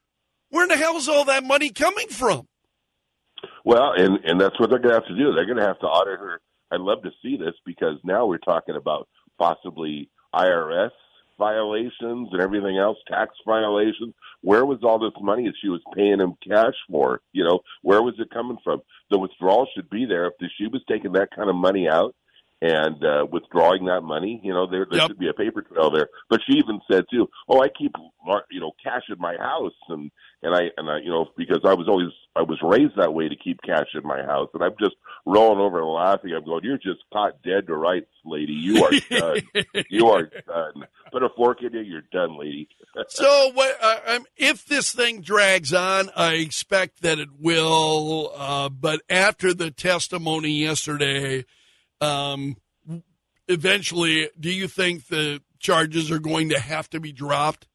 where 0.50 0.64
in 0.64 0.68
the 0.68 0.76
hell 0.76 0.96
is 0.96 1.08
all 1.08 1.24
that 1.24 1.44
money 1.44 1.70
coming 1.70 2.08
from? 2.08 2.46
Well, 3.64 3.92
and 3.96 4.18
and 4.24 4.40
that's 4.40 4.58
what 4.58 4.70
they're 4.70 4.78
going 4.78 4.94
to 4.94 5.00
have 5.00 5.08
to 5.08 5.16
do. 5.16 5.32
They're 5.32 5.46
going 5.46 5.58
to 5.58 5.66
have 5.66 5.80
to 5.80 5.86
audit 5.86 6.20
her. 6.20 6.40
I'd 6.70 6.80
love 6.80 7.02
to 7.02 7.10
see 7.22 7.36
this 7.36 7.54
because 7.64 7.96
now 8.04 8.26
we're 8.26 8.38
talking 8.38 8.76
about 8.76 9.08
possibly 9.38 10.10
IRS 10.34 10.90
violations 11.38 12.28
and 12.32 12.40
everything 12.40 12.76
else, 12.76 12.98
tax 13.06 13.32
violations. 13.46 14.12
Where 14.42 14.64
was 14.64 14.80
all 14.82 14.98
this 14.98 15.12
money 15.20 15.44
that 15.44 15.54
she 15.62 15.68
was 15.68 15.80
paying 15.94 16.20
him 16.20 16.34
cash 16.46 16.74
for? 16.90 17.20
You 17.32 17.44
know, 17.44 17.60
where 17.82 18.02
was 18.02 18.14
it 18.18 18.30
coming 18.30 18.58
from? 18.62 18.82
The 19.10 19.18
withdrawal 19.18 19.68
should 19.74 19.88
be 19.88 20.04
there. 20.04 20.26
If 20.26 20.34
she 20.58 20.66
was 20.66 20.82
taking 20.88 21.12
that 21.12 21.30
kind 21.34 21.48
of 21.48 21.56
money 21.56 21.88
out 21.88 22.14
and 22.60 23.04
uh, 23.04 23.24
withdrawing 23.30 23.84
that 23.86 24.00
money, 24.02 24.40
you 24.42 24.52
know, 24.52 24.66
there, 24.68 24.86
there 24.90 24.98
Yep. 25.00 25.08
should 25.08 25.18
be 25.18 25.28
a 25.28 25.32
paper 25.32 25.62
trail 25.62 25.90
there. 25.90 26.08
But 26.28 26.40
she 26.48 26.58
even 26.58 26.80
said 26.90 27.04
too, 27.10 27.28
"Oh, 27.48 27.60
I 27.62 27.68
keep 27.68 27.92
you 28.50 28.60
know 28.60 28.72
cash 28.82 29.02
in 29.08 29.18
my 29.18 29.36
house," 29.36 29.72
and 29.88 30.10
and 30.42 30.54
I 30.54 30.62
and 30.76 30.90
I 30.90 30.98
you 30.98 31.10
know 31.10 31.26
because 31.36 31.60
I 31.64 31.74
was 31.74 31.86
always 31.88 32.08
I 32.34 32.42
was 32.42 32.58
raised 32.62 32.96
that 32.96 33.14
way 33.14 33.28
to 33.28 33.36
keep 33.36 33.60
cash 33.64 33.86
in 33.94 34.02
my 34.02 34.22
house, 34.22 34.48
and 34.54 34.62
I'm 34.62 34.74
just 34.80 34.96
rolling 35.24 35.60
over 35.60 35.78
and 35.80 35.88
laughing. 35.88 36.32
I'm 36.34 36.44
going, 36.44 36.64
"You're 36.64 36.78
just 36.78 37.00
caught 37.12 37.42
dead 37.42 37.68
to 37.68 37.76
rights, 37.76 38.10
lady. 38.24 38.52
You 38.54 38.84
are 38.84 38.90
done. 39.08 39.42
you 39.88 40.08
are 40.08 40.24
done. 40.24 40.84
Put 41.12 41.22
a 41.22 41.28
fork 41.36 41.62
in 41.62 41.72
you. 41.74 41.80
You're 41.80 42.02
done, 42.12 42.38
lady." 42.38 42.68
so 43.08 43.50
what, 43.54 43.76
uh, 43.80 44.00
um, 44.08 44.26
if 44.36 44.66
this 44.66 44.92
thing 44.92 45.20
drags 45.20 45.72
on, 45.72 46.10
I 46.16 46.34
expect 46.34 47.02
that 47.02 47.20
it 47.20 47.28
will. 47.38 48.32
Uh, 48.36 48.68
but 48.68 49.00
after 49.08 49.54
the 49.54 49.70
testimony 49.70 50.50
yesterday, 50.50 51.44
um, 52.00 52.56
eventually, 53.48 54.30
do 54.38 54.50
you 54.50 54.68
think 54.68 55.08
the 55.08 55.42
charges 55.58 56.10
are 56.10 56.18
going 56.18 56.50
to 56.50 56.58
have 56.58 56.88
to 56.90 57.00
be 57.00 57.12
dropped? 57.12 57.66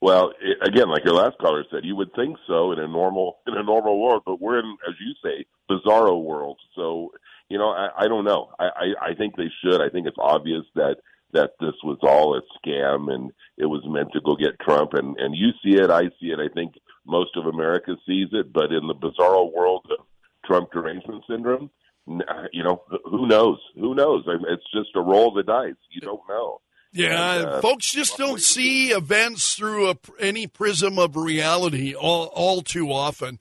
Well, 0.00 0.32
i 0.38 0.68
again, 0.68 0.90
like 0.90 1.04
your 1.04 1.14
last 1.14 1.38
caller 1.38 1.64
said, 1.70 1.84
you 1.84 1.96
would 1.96 2.12
think 2.14 2.36
so 2.46 2.72
in 2.72 2.78
a 2.78 2.86
normal 2.86 3.38
in 3.46 3.54
a 3.54 3.62
normal 3.62 4.00
world, 4.00 4.22
but 4.26 4.40
we're 4.40 4.58
in, 4.58 4.76
as 4.86 4.94
you 5.00 5.14
say, 5.22 5.46
bizarro 5.70 6.22
world. 6.22 6.58
So, 6.76 7.12
you 7.48 7.58
know, 7.58 7.70
I, 7.70 7.88
I 8.00 8.08
don't 8.08 8.24
know. 8.24 8.50
I, 8.58 8.64
I, 8.64 9.10
I 9.10 9.14
think 9.14 9.36
they 9.36 9.50
should. 9.62 9.80
I 9.80 9.88
think 9.88 10.06
it's 10.06 10.18
obvious 10.20 10.64
that 10.74 10.96
that 11.32 11.52
this 11.58 11.74
was 11.82 11.98
all 12.02 12.36
a 12.36 12.42
scam 12.58 13.12
and 13.12 13.32
it 13.56 13.66
was 13.66 13.82
meant 13.86 14.12
to 14.12 14.20
go 14.20 14.36
get 14.36 14.60
Trump. 14.60 14.92
And 14.92 15.16
and 15.18 15.34
you 15.34 15.50
see 15.62 15.78
it, 15.78 15.90
I 15.90 16.04
see 16.20 16.32
it. 16.32 16.38
I 16.38 16.52
think 16.52 16.74
most 17.06 17.36
of 17.36 17.46
America 17.46 17.96
sees 18.06 18.28
it. 18.32 18.52
But 18.52 18.72
in 18.72 18.86
the 18.86 18.94
bizarro 18.94 19.52
world 19.52 19.86
of 19.90 20.04
Trump 20.44 20.70
derangement 20.72 21.24
syndrome, 21.28 21.70
you 22.06 22.62
know, 22.62 22.82
who 23.04 23.26
knows? 23.26 23.58
Who 23.74 23.94
knows? 23.94 24.24
I 24.26 24.32
mean, 24.32 24.46
it's 24.48 24.70
just 24.72 24.94
a 24.94 25.00
roll 25.00 25.28
of 25.28 25.34
the 25.46 25.52
dice. 25.52 25.74
You 25.90 26.00
don't 26.00 26.20
know. 26.28 26.60
Yeah, 26.92 27.34
And, 27.34 27.46
uh, 27.46 27.60
folks 27.60 27.90
just 27.90 28.16
don't 28.16 28.40
see 28.40 28.92
events 28.92 29.56
through 29.56 29.90
a, 29.90 29.96
any 30.20 30.46
prism 30.46 30.98
of 30.98 31.16
reality 31.16 31.92
all, 31.92 32.26
all 32.26 32.62
too 32.62 32.92
often. 32.92 33.40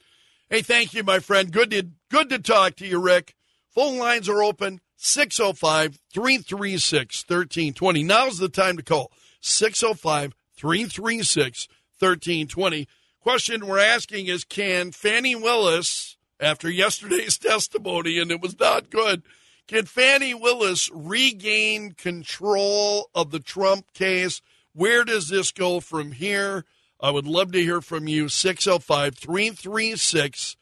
Hey, 0.50 0.64
thank 0.64 0.94
you, 0.94 1.04
my 1.04 1.20
friend. 1.20 1.52
Good 1.52 1.72
to 1.72 1.88
good 2.10 2.30
to 2.30 2.40
talk 2.40 2.76
to 2.78 2.88
you, 2.88 3.00
Rick. 3.00 3.36
Phone 3.70 3.98
lines 3.98 4.28
are 4.30 4.44
open 4.44 4.82
605 4.98 6.00
336 6.14 7.24
1320. 7.28 8.04
Now's 8.04 8.38
the 8.38 8.50
time 8.50 8.78
to 8.78 8.84
call 8.84 9.12
605 9.42 10.34
336 10.56 11.68
1320. 12.00 12.88
Question 13.20 13.66
we're 13.66 13.80
asking 13.80 14.28
is 14.28 14.44
Can 14.44 14.92
Fani 14.92 15.36
Willis, 15.36 16.18
after 16.44 16.70
yesterday's 16.70 17.38
testimony, 17.40 18.20
and 18.20 18.32
it 18.32 18.42
was 18.42 18.60
not 18.60 18.90
good, 18.90 19.24
can 19.68 19.86
Fani 19.86 20.34
Willis 20.34 20.90
regain 20.94 21.94
control 21.94 23.10
of 23.16 23.32
the 23.32 23.40
Trump 23.40 23.94
case? 23.94 24.42
Where 24.74 25.04
does 25.04 25.30
this 25.30 25.52
go 25.52 25.80
from 25.80 26.12
here? 26.12 26.66
I 27.00 27.12
would 27.12 27.28
love 27.28 27.52
to 27.54 27.62
hear 27.62 27.82
from 27.82 28.08
you. 28.08 28.30
605 28.30 29.16
336 29.16 30.58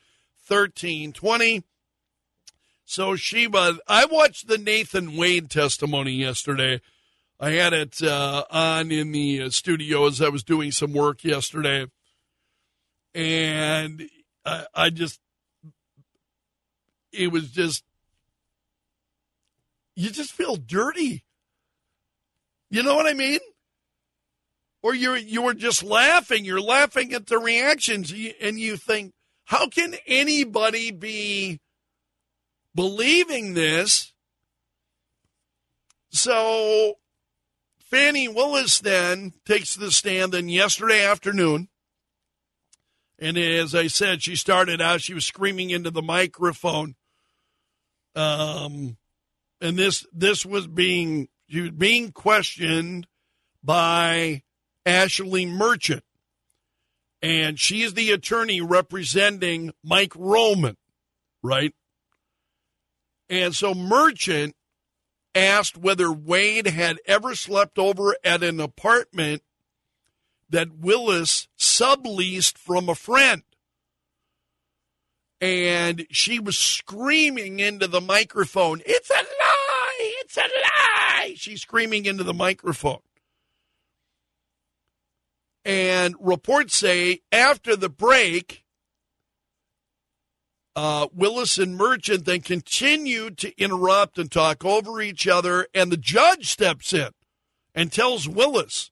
1320. 0.47 1.63
So, 2.83 3.15
Sheba, 3.15 3.79
I 3.87 4.05
watched 4.05 4.47
the 4.47 4.57
Nathan 4.57 5.15
Wade 5.15 5.49
testimony 5.49 6.11
yesterday. 6.11 6.81
I 7.39 7.51
had 7.51 7.73
it 7.73 8.03
uh, 8.03 8.43
on 8.51 8.91
in 8.91 9.13
the 9.13 9.43
uh, 9.43 9.49
studio 9.49 10.07
as 10.07 10.21
I 10.21 10.29
was 10.29 10.43
doing 10.43 10.71
some 10.71 10.93
work 10.93 11.23
yesterday. 11.23 11.87
And 13.15 14.09
I, 14.45 14.65
I 14.75 14.89
just, 14.89 15.19
it 17.11 17.31
was 17.31 17.49
just 17.49 17.83
you 19.95 20.09
just 20.09 20.31
feel 20.31 20.55
dirty. 20.55 21.23
You 22.69 22.83
know 22.83 22.95
what 22.95 23.07
I 23.07 23.13
mean? 23.13 23.39
Or 24.81 24.95
you're 24.95 25.17
you 25.17 25.43
were 25.43 25.53
just 25.53 25.83
laughing. 25.83 26.45
You're 26.45 26.61
laughing 26.61 27.13
at 27.13 27.27
the 27.27 27.37
reactions, 27.37 28.13
and 28.41 28.59
you 28.59 28.77
think, 28.77 29.13
how 29.45 29.67
can 29.67 29.95
anybody 30.07 30.91
be 30.91 31.59
believing 32.73 33.53
this? 33.53 34.13
So, 36.09 36.95
Fani 37.79 38.27
Willis 38.27 38.79
then 38.79 39.33
takes 39.45 39.75
the 39.75 39.91
stand. 39.91 40.31
Then 40.31 40.49
yesterday 40.49 41.05
afternoon, 41.05 41.67
and 43.19 43.37
as 43.37 43.75
I 43.75 43.87
said, 43.87 44.23
she 44.23 44.35
started 44.35 44.81
out. 44.81 45.01
She 45.01 45.13
was 45.13 45.25
screaming 45.25 45.69
into 45.69 45.91
the 45.91 46.01
microphone. 46.01 46.95
Um, 48.15 48.97
and 49.59 49.77
this 49.77 50.05
this 50.11 50.45
was 50.45 50.67
being 50.67 51.29
she 51.47 51.61
was 51.61 51.71
being 51.71 52.11
questioned 52.11 53.07
by 53.63 54.43
Ashley 54.85 55.45
Merchant, 55.45 56.03
and 57.21 57.59
she 57.59 57.83
is 57.83 57.93
the 57.93 58.11
attorney 58.11 58.61
representing 58.61 59.71
Mike 59.83 60.13
Roman, 60.15 60.77
right? 61.43 61.73
And 63.29 63.55
so 63.55 63.73
Merchant 63.73 64.55
asked 65.33 65.77
whether 65.77 66.11
Wade 66.11 66.67
had 66.67 66.97
ever 67.05 67.35
slept 67.35 67.79
over 67.79 68.15
at 68.23 68.43
an 68.43 68.59
apartment 68.59 69.43
that 70.49 70.75
Willis 70.75 71.47
subleased 71.57 72.57
from 72.57 72.89
a 72.89 72.95
friend 72.95 73.43
and 75.41 76.05
she 76.11 76.39
was 76.39 76.57
screaming 76.57 77.59
into 77.59 77.87
the 77.87 77.99
microphone, 77.99 78.81
It's 78.85 79.09
a 79.09 79.13
lie! 79.13 80.13
It's 80.21 80.37
a 80.37 80.41
lie! 80.41 81.33
She's 81.35 81.63
screaming 81.63 82.05
into 82.05 82.23
the 82.23 82.33
microphone. 82.33 82.99
And 85.65 86.15
reports 86.19 86.75
say 86.75 87.21
after 87.31 87.75
the 87.75 87.89
break, 87.89 88.63
uh, 90.75 91.07
Willis 91.13 91.57
and 91.57 91.75
Merchant 91.75 92.25
then 92.25 92.41
continued 92.41 93.37
to 93.39 93.61
interrupt 93.61 94.17
and 94.17 94.31
talk 94.31 94.63
over 94.63 95.01
each 95.01 95.27
other, 95.27 95.67
and 95.73 95.91
the 95.91 95.97
judge 95.97 96.49
steps 96.49 96.93
in 96.93 97.09
and 97.75 97.91
tells 97.91 98.27
Willis, 98.27 98.91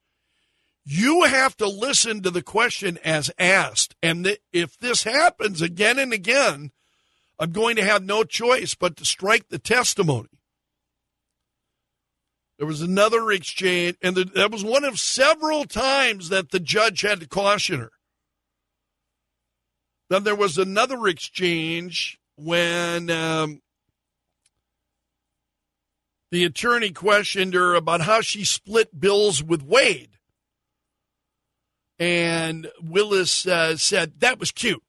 you 0.91 1.25
have 1.25 1.55
to 1.57 1.67
listen 1.67 2.23
to 2.23 2.31
the 2.31 2.41
question 2.41 2.97
as 3.03 3.29
asked. 3.37 3.95
And 4.01 4.25
th- 4.25 4.41
if 4.51 4.75
this 4.79 5.03
happens 5.03 5.61
again 5.61 5.99
and 5.99 6.11
again, 6.11 6.71
I'm 7.37 7.51
going 7.51 7.75
to 7.75 7.83
have 7.83 8.03
no 8.03 8.23
choice 8.23 8.73
but 8.73 8.97
to 8.97 9.05
strike 9.05 9.49
the 9.49 9.59
testimony. 9.59 10.29
There 12.57 12.65
was 12.65 12.81
another 12.81 13.31
exchange, 13.31 13.97
and 14.01 14.15
the, 14.15 14.25
that 14.33 14.51
was 14.51 14.63
one 14.63 14.83
of 14.83 14.99
several 14.99 15.65
times 15.65 16.29
that 16.29 16.49
the 16.49 16.59
judge 16.59 17.01
had 17.01 17.19
to 17.19 17.27
caution 17.27 17.79
her. 17.79 17.91
Then 20.09 20.23
there 20.23 20.35
was 20.35 20.57
another 20.57 21.05
exchange 21.05 22.17
when 22.35 23.11
um, 23.11 23.61
the 26.31 26.45
attorney 26.45 26.89
questioned 26.89 27.53
her 27.53 27.75
about 27.75 28.01
how 28.01 28.21
she 28.21 28.43
split 28.43 28.99
bills 28.99 29.43
with 29.43 29.61
Wade. 29.61 30.15
And 31.99 32.71
Willis 32.81 33.45
uh, 33.45 33.75
said, 33.77 34.19
That 34.19 34.39
was 34.39 34.51
cute, 34.51 34.83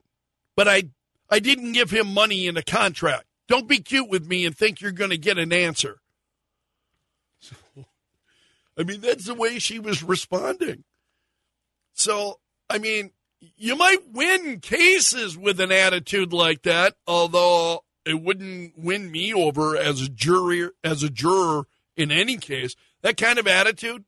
but 0.55 0.67
I, 0.67 0.83
I 1.29 1.39
didn't 1.39 1.73
give 1.73 1.91
him 1.91 2.13
money 2.13 2.47
in 2.47 2.57
a 2.57 2.63
contract. 2.63 3.25
Don't 3.47 3.67
be 3.67 3.79
cute 3.79 4.09
with 4.09 4.27
me 4.27 4.45
and 4.45 4.57
think 4.57 4.79
you're 4.79 4.91
going 4.91 5.09
to 5.09 5.17
get 5.17 5.37
an 5.37 5.51
answer. 5.51 5.99
So, 7.39 7.55
I 8.77 8.83
mean, 8.83 9.01
that's 9.01 9.25
the 9.25 9.33
way 9.33 9.59
she 9.59 9.77
was 9.77 10.01
responding. 10.01 10.85
So, 11.93 12.39
I 12.69 12.77
mean, 12.77 13.11
you 13.57 13.75
might 13.75 14.11
win 14.11 14.59
cases 14.59 15.37
with 15.37 15.59
an 15.59 15.71
attitude 15.71 16.31
like 16.31 16.61
that, 16.61 16.95
although 17.05 17.83
it 18.05 18.21
wouldn't 18.21 18.77
win 18.77 19.11
me 19.11 19.33
over 19.33 19.75
as 19.75 20.01
a 20.01 20.09
jury 20.09 20.69
as 20.83 21.03
a 21.03 21.09
juror 21.09 21.65
in 21.97 22.11
any 22.11 22.37
case. 22.37 22.75
That 23.01 23.17
kind 23.17 23.39
of 23.39 23.47
attitude 23.47 24.05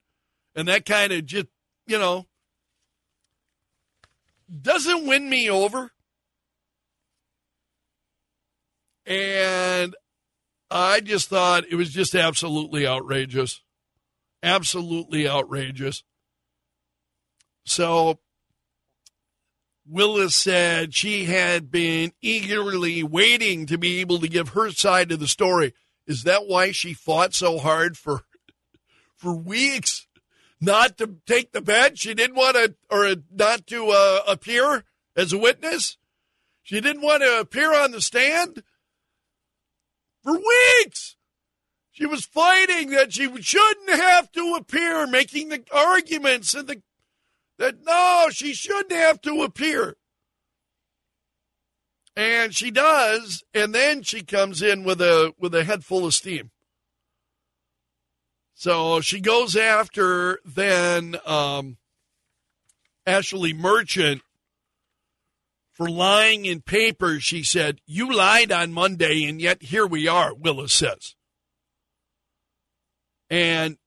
and 0.56 0.68
that 0.68 0.86
kind 0.86 1.12
of 1.12 1.26
just, 1.26 1.48
you 1.86 1.98
know, 1.98 2.28
doesn't 4.62 5.08
win 5.08 5.30
me 5.30 5.50
over. 5.50 5.92
And 9.06 9.96
I 10.70 11.02
just 11.02 11.30
thought 11.30 11.66
it 11.70 11.76
was 11.76 11.92
just 11.92 12.16
absolutely 12.16 12.88
outrageous. 12.88 13.62
Absolutely 14.42 15.28
outrageous. 15.28 16.04
So 17.66 18.20
Willis 19.86 20.36
said 20.36 20.94
she 20.94 21.26
had 21.26 21.70
been 21.70 22.12
eagerly 22.22 23.04
waiting 23.04 23.66
to 23.66 23.78
be 23.78 24.00
able 24.00 24.20
to 24.20 24.28
give 24.28 24.50
her 24.50 24.72
side 24.72 25.12
of 25.12 25.20
the 25.20 25.28
story. 25.28 25.74
Is 26.08 26.24
that 26.24 26.48
why 26.48 26.72
she 26.72 26.94
fought 26.94 27.34
so 27.34 27.60
hard 27.60 27.98
for 27.98 28.24
for 29.16 29.34
weeks 29.34 30.08
not 30.64 30.98
to 30.98 31.16
take 31.26 31.52
the 31.52 31.62
bed. 31.62 32.00
She 32.00 32.14
didn't 32.14 32.36
want 32.36 32.56
to, 32.56 32.76
or 32.90 33.16
not 33.32 33.68
to 33.68 33.90
uh, 33.90 34.20
appear 34.28 34.84
as 35.16 35.34
a 35.34 35.38
witness. 35.38 35.98
She 36.62 36.80
didn't 36.80 37.02
want 37.02 37.22
to 37.22 37.40
appear 37.40 37.76
on 37.76 37.92
the 37.92 38.02
stand 38.02 38.64
for 40.24 40.34
weeks. 40.34 41.18
She 41.92 42.06
was 42.06 42.26
fighting 42.26 42.90
that 42.92 43.14
she 43.14 43.30
shouldn't 43.42 43.90
have 43.90 44.32
to 44.32 44.56
appear, 44.58 45.06
making 45.06 45.50
the 45.50 45.64
arguments 45.72 46.54
and 46.54 46.68
the 46.68 46.82
that 47.60 47.84
no, 47.86 48.30
she 48.32 48.54
shouldn't 48.54 48.92
have 48.92 49.22
to 49.22 49.44
appear. 49.44 49.96
And 52.16 52.56
she 52.56 52.72
does, 52.72 53.44
and 53.54 53.76
then 53.76 54.02
she 54.02 54.24
comes 54.24 54.62
in 54.62 54.84
with 54.84 55.02
a 55.02 55.34
with 55.38 55.54
a 55.54 55.64
head 55.64 55.84
full 55.84 56.06
of 56.06 56.14
steam. 56.14 56.52
So 58.54 59.02
she 59.02 59.20
goes 59.20 59.56
after 59.56 60.40
then 60.46 61.18
um, 61.26 61.78
Ashley 63.06 63.54
Merchant 63.54 64.22
for 65.74 65.90
lying 65.90 66.46
in 66.46 66.62
papers. 66.62 67.24
She 67.24 67.44
said, 67.44 67.80
You 67.86 68.14
lied 68.14 68.52
on 68.52 68.72
Monday, 68.72 69.26
and 69.26 69.42
yet 69.42 69.64
here 69.64 69.88
we 69.88 70.08
are, 70.08 70.34
Willis 70.34 70.74
says. 70.74 71.16
And 73.30 73.78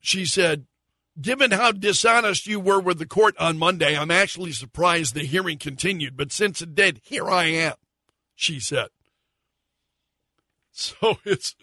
she 0.00 0.24
said, 0.24 0.66
Given 1.20 1.50
how 1.50 1.72
dishonest 1.72 2.46
you 2.46 2.60
were 2.60 2.78
with 2.80 3.00
the 3.00 3.06
court 3.06 3.36
on 3.38 3.58
Monday, 3.58 3.98
I'm 3.98 4.12
actually 4.12 4.52
surprised 4.52 5.14
the 5.14 5.24
hearing 5.24 5.58
continued. 5.58 6.16
But 6.16 6.30
since 6.30 6.62
it 6.62 6.76
did, 6.76 7.00
here 7.02 7.28
I 7.28 7.46
am, 7.46 7.74
she 8.34 8.60
said. 8.60 8.88
So 10.80 11.18
it's 11.24 11.56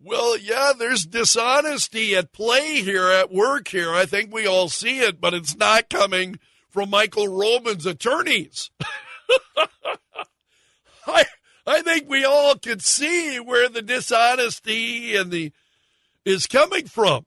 well, 0.00 0.36
yeah, 0.36 0.72
there's 0.78 1.06
dishonesty 1.06 2.14
at 2.14 2.32
play 2.32 2.82
here 2.82 3.10
at 3.10 3.32
work 3.32 3.68
here. 3.68 3.92
I 3.92 4.06
think 4.06 4.32
we 4.32 4.46
all 4.46 4.68
see 4.68 5.00
it, 5.00 5.20
but 5.20 5.34
it's 5.34 5.56
not 5.56 5.90
coming 5.90 6.38
from 6.68 6.90
Michael 6.90 7.28
Roman's 7.28 7.86
attorneys. 7.86 8.70
I 11.06 11.24
I 11.66 11.82
think 11.82 12.08
we 12.08 12.24
all 12.24 12.56
can 12.56 12.80
see 12.80 13.40
where 13.40 13.68
the 13.68 13.82
dishonesty 13.82 15.16
and 15.16 15.30
the 15.30 15.52
is 16.24 16.46
coming 16.46 16.86
from. 16.86 17.26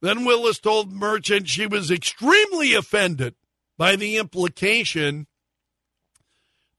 Then 0.00 0.24
Willis 0.24 0.58
told 0.58 0.92
Merchant 0.92 1.48
she 1.48 1.66
was 1.66 1.90
extremely 1.90 2.74
offended 2.74 3.34
by 3.76 3.96
the 3.96 4.16
implication 4.18 5.26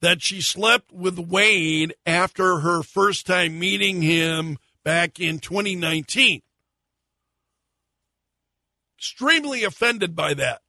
that 0.05 0.21
she 0.21 0.39
slept 0.39 0.91
with 0.91 1.17
Wade 1.17 1.95
after 2.05 2.59
her 2.59 2.83
first 2.83 3.25
time 3.25 3.57
meeting 3.57 4.03
him 4.03 4.59
back 4.83 5.19
in 5.19 5.39
2019. 5.39 6.43
Extremely 8.99 9.63
offended 9.63 10.15
by 10.15 10.35
that. 10.35 10.61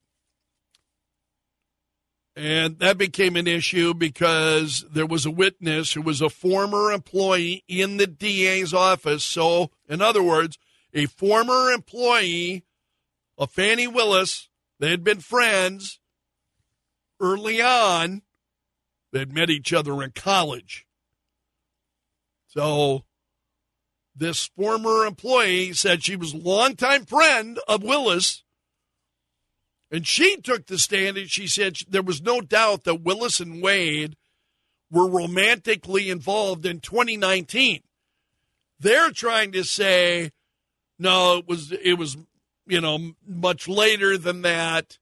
And 2.34 2.78
that 2.78 2.96
became 2.96 3.36
an 3.36 3.46
issue 3.46 3.92
because 3.92 4.86
there 4.90 5.04
was 5.04 5.26
a 5.26 5.30
witness 5.30 5.92
who 5.92 6.00
was 6.00 6.22
a 6.22 6.30
former 6.30 6.90
employee 6.90 7.62
in 7.68 7.98
the 7.98 8.06
DA's 8.06 8.72
office. 8.72 9.22
So, 9.22 9.70
in 9.86 10.00
other 10.00 10.22
words, 10.22 10.56
a 10.94 11.04
former 11.04 11.70
employee 11.72 12.64
of 13.36 13.50
Fani 13.50 13.86
Willis, 13.86 14.48
they 14.80 14.88
had 14.88 15.04
been 15.04 15.20
friends 15.20 16.00
early 17.20 17.60
on 17.60 18.22
They'd 19.12 19.32
met 19.32 19.50
each 19.50 19.72
other 19.72 20.02
in 20.02 20.10
college. 20.12 20.86
So 22.46 23.04
this 24.14 24.46
former 24.56 25.04
employee 25.04 25.74
said 25.74 26.02
she 26.02 26.16
was 26.16 26.32
a 26.32 26.38
longtime 26.38 27.04
friend 27.04 27.58
of 27.68 27.82
Willis. 27.82 28.42
And 29.90 30.06
she 30.06 30.38
took 30.38 30.66
the 30.66 30.78
stand 30.78 31.16
and 31.16 31.30
she 31.30 31.46
said 31.46 31.76
there 31.88 32.02
was 32.02 32.22
no 32.22 32.40
doubt 32.40 32.84
that 32.84 33.02
Willis 33.02 33.40
and 33.40 33.62
Wade 33.62 34.16
were 34.90 35.08
romantically 35.08 36.10
involved 36.10 36.66
in 36.66 36.80
2019. 36.80 37.82
They're 38.80 39.10
trying 39.10 39.52
to 39.52 39.64
say, 39.64 40.30
no, 40.98 41.38
it 41.38 41.48
was 41.48 41.72
it 41.72 41.98
was 41.98 42.16
you 42.66 42.80
know 42.80 43.12
much 43.26 43.68
later 43.68 44.18
than 44.18 44.42
that. 44.42 44.98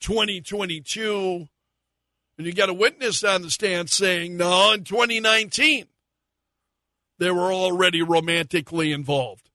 2022 0.00 1.48
and 2.38 2.46
you 2.46 2.52
got 2.52 2.68
a 2.68 2.74
witness 2.74 3.24
on 3.24 3.42
the 3.42 3.50
stand 3.50 3.90
saying, 3.90 4.36
no, 4.36 4.72
in 4.72 4.84
2019, 4.84 5.86
they 7.18 7.30
were 7.30 7.52
already 7.52 8.02
romantically 8.02 8.92
involved. 8.92 9.48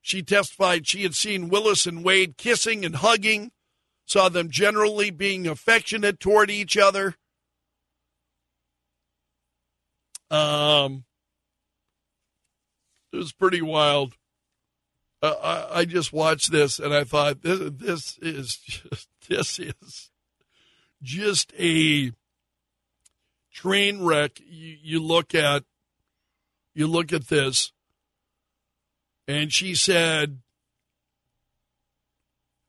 She 0.00 0.22
testified 0.22 0.86
she 0.86 1.02
had 1.02 1.14
seen 1.14 1.48
Willis 1.48 1.86
and 1.86 2.02
Wade 2.02 2.36
kissing 2.36 2.84
and 2.84 2.96
hugging, 2.96 3.52
saw 4.06 4.28
them 4.28 4.50
generally 4.50 5.10
being 5.10 5.46
affectionate 5.46 6.18
toward 6.18 6.50
each 6.50 6.76
other. 6.76 7.14
Um, 10.30 11.04
it 13.12 13.18
was 13.18 13.32
pretty 13.32 13.60
wild. 13.60 14.14
Uh, 15.22 15.34
I, 15.72 15.80
I 15.80 15.84
just 15.84 16.12
watched 16.12 16.50
this 16.50 16.78
and 16.80 16.92
I 16.92 17.04
thought 17.04 17.42
this 17.42 17.70
this 17.70 18.18
is 18.18 18.56
just 18.56 19.08
this 19.28 19.58
is 19.60 20.11
just 21.02 21.52
a 21.58 22.12
train 23.52 24.02
wreck. 24.02 24.40
You, 24.40 24.76
you 24.82 25.02
look 25.02 25.34
at 25.34 25.64
you 26.74 26.86
look 26.86 27.12
at 27.12 27.28
this, 27.28 27.72
and 29.28 29.52
she 29.52 29.74
said 29.74 30.38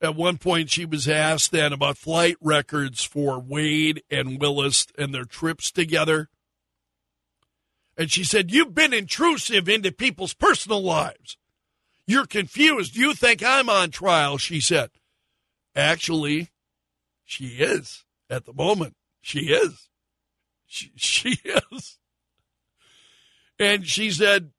at 0.02 0.14
one 0.14 0.36
point 0.36 0.70
she 0.70 0.84
was 0.84 1.08
asked 1.08 1.50
then 1.50 1.72
about 1.72 1.96
flight 1.96 2.36
records 2.40 3.02
for 3.04 3.38
Wade 3.38 4.02
and 4.10 4.38
Willis 4.38 4.86
and 4.98 5.14
their 5.14 5.24
trips 5.24 5.70
together. 5.70 6.28
And 7.96 8.10
she 8.10 8.24
said, 8.24 8.50
You've 8.50 8.74
been 8.74 8.92
intrusive 8.92 9.68
into 9.68 9.92
people's 9.92 10.34
personal 10.34 10.82
lives. 10.82 11.38
You're 12.06 12.26
confused. 12.26 12.96
You 12.96 13.14
think 13.14 13.42
I'm 13.42 13.70
on 13.70 13.90
trial, 13.90 14.36
she 14.36 14.60
said. 14.60 14.90
Actually, 15.74 16.50
she 17.24 17.46
is 17.46 18.04
at 18.34 18.44
the 18.44 18.52
moment. 18.52 18.94
She 19.20 19.50
is. 19.50 19.88
She, 20.66 20.92
she 20.96 21.38
is. 21.44 21.98
And 23.58 23.86
she 23.86 24.10
said, 24.10 24.50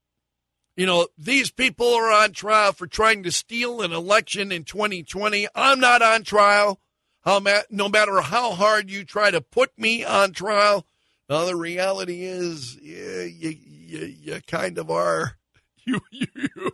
you 0.75 0.85
know, 0.85 1.07
these 1.17 1.51
people 1.51 1.93
are 1.93 2.11
on 2.11 2.31
trial 2.31 2.73
for 2.73 2.87
trying 2.87 3.23
to 3.23 3.31
steal 3.31 3.81
an 3.81 3.91
election 3.91 4.51
in 4.51 4.63
2020. 4.63 5.47
I'm 5.53 5.79
not 5.79 6.01
on 6.01 6.23
trial. 6.23 6.79
No 7.25 7.89
matter 7.89 8.21
how 8.21 8.51
hard 8.51 8.89
you 8.89 9.03
try 9.03 9.31
to 9.31 9.41
put 9.41 9.77
me 9.77 10.03
on 10.03 10.31
trial. 10.31 10.85
Now 11.29 11.45
the 11.45 11.55
reality 11.55 12.23
is, 12.23 12.77
yeah, 12.81 13.23
you, 13.23 13.57
you, 13.59 14.15
you 14.21 14.41
kind 14.47 14.77
of 14.77 14.89
are. 14.89 15.37
You, 15.87 16.01
you, 16.09 16.71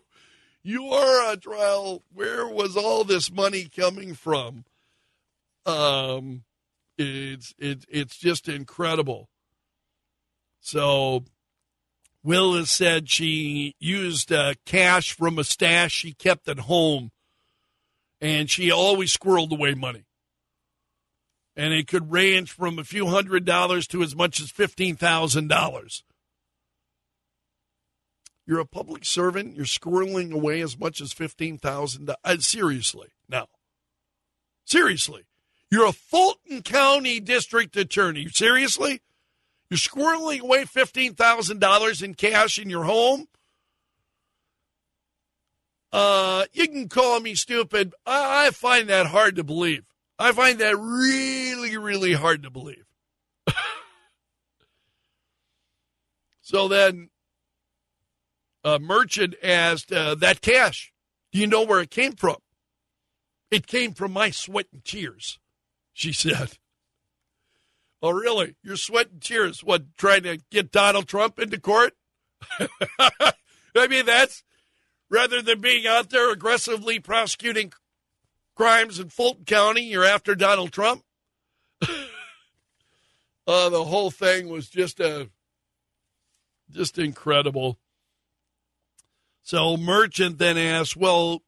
you 0.63 0.85
are 0.85 1.31
on 1.31 1.41
trial. 1.41 2.01
Where 2.13 2.47
was 2.47 2.77
all 2.77 3.03
this 3.03 3.29
money 3.29 3.65
coming 3.65 4.13
from? 4.13 4.63
Um, 5.65 6.43
it's 7.01 7.53
it, 7.57 7.85
it's 7.89 8.17
just 8.17 8.47
incredible. 8.47 9.29
So, 10.59 11.25
Willis 12.23 12.69
said 12.69 13.09
she 13.09 13.75
used 13.79 14.31
uh, 14.31 14.53
cash 14.65 15.13
from 15.13 15.39
a 15.39 15.43
stash 15.43 15.91
she 15.91 16.13
kept 16.13 16.47
at 16.47 16.59
home, 16.59 17.11
and 18.19 18.49
she 18.49 18.71
always 18.71 19.15
squirreled 19.15 19.51
away 19.51 19.73
money. 19.73 20.05
And 21.55 21.73
it 21.73 21.87
could 21.87 22.11
range 22.11 22.51
from 22.51 22.79
a 22.79 22.83
few 22.83 23.07
hundred 23.07 23.43
dollars 23.43 23.87
to 23.87 24.03
as 24.03 24.15
much 24.15 24.39
as 24.39 24.51
fifteen 24.51 24.95
thousand 24.95 25.47
dollars. 25.47 26.03
You're 28.45 28.59
a 28.59 28.65
public 28.65 29.05
servant. 29.05 29.55
You're 29.55 29.65
squirreling 29.65 30.31
away 30.31 30.61
as 30.61 30.77
much 30.77 31.01
as 31.01 31.13
fifteen 31.13 31.57
thousand. 31.57 32.09
Uh, 32.23 32.37
seriously, 32.37 33.09
now. 33.27 33.47
Seriously, 34.65 35.23
you're 35.71 35.87
a 35.87 35.93
Fulton 35.93 36.61
County 36.61 37.21
District 37.21 37.75
Attorney. 37.77 38.27
Seriously? 38.27 39.01
You're 39.69 39.77
squirreling 39.77 40.41
away 40.41 40.65
$15,000 40.65 42.03
in 42.03 42.13
cash 42.13 42.59
in 42.59 42.69
your 42.69 42.83
home? 42.83 43.29
Uh, 45.93 46.43
you 46.51 46.67
can 46.67 46.89
call 46.89 47.21
me 47.21 47.35
stupid. 47.35 47.95
I, 48.05 48.47
I 48.47 48.51
find 48.51 48.89
that 48.89 49.07
hard 49.07 49.37
to 49.37 49.45
believe. 49.45 49.85
I 50.19 50.33
find 50.33 50.59
that 50.59 50.77
really, 50.77 51.77
really 51.77 52.13
hard 52.13 52.43
to 52.43 52.49
believe. 52.49 52.85
so 56.41 56.67
then, 56.67 57.09
a 58.63 58.77
merchant 58.77 59.35
asked, 59.41 59.91
uh, 59.91 60.15
That 60.15 60.41
cash, 60.41 60.91
do 61.31 61.39
you 61.39 61.47
know 61.47 61.63
where 61.63 61.79
it 61.79 61.89
came 61.89 62.13
from? 62.13 62.37
It 63.49 63.67
came 63.67 63.93
from 63.93 64.11
my 64.11 64.31
sweat 64.31 64.67
and 64.71 64.83
tears 64.83 65.39
she 65.93 66.13
said. 66.13 66.57
Oh, 68.01 68.11
really? 68.11 68.55
You're 68.63 68.77
sweating 68.77 69.19
tears. 69.19 69.63
What, 69.63 69.95
trying 69.97 70.23
to 70.23 70.39
get 70.49 70.71
Donald 70.71 71.07
Trump 71.07 71.39
into 71.39 71.59
court? 71.59 71.93
I 72.59 73.87
mean, 73.87 74.05
that's 74.05 74.43
rather 75.09 75.41
than 75.41 75.61
being 75.61 75.85
out 75.85 76.09
there 76.09 76.31
aggressively 76.31 76.99
prosecuting 76.99 77.73
crimes 78.55 78.99
in 78.99 79.09
Fulton 79.09 79.45
County, 79.45 79.83
you're 79.83 80.03
after 80.03 80.33
Donald 80.33 80.71
Trump. 80.71 81.03
uh, 81.87 81.87
the 83.69 83.83
whole 83.83 84.09
thing 84.09 84.49
was 84.49 84.67
just 84.67 84.99
a 84.99 85.29
just 86.71 86.97
incredible. 86.97 87.77
So 89.43 89.77
Merchant 89.77 90.37
then 90.37 90.57
asked, 90.57 90.95
well, 90.95 91.41